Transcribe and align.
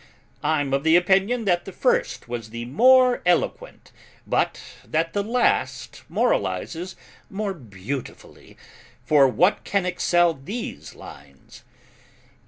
I'm 0.41 0.73
of 0.73 0.83
the 0.83 0.95
opinion 0.95 1.45
that 1.45 1.65
the 1.65 1.71
first 1.71 2.27
was 2.27 2.49
the 2.49 2.65
more 2.65 3.21
eloquent, 3.23 3.91
but 4.25 4.59
that 4.83 5.13
the 5.13 5.21
last 5.23 6.01
moralizes 6.09 6.95
more 7.29 7.53
beautifully, 7.53 8.57
for 9.05 9.27
what 9.27 9.63
can 9.63 9.85
excel 9.85 10.33
these 10.33 10.95
lines? 10.95 11.61